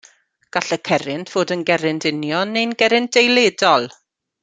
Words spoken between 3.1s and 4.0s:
eiledol.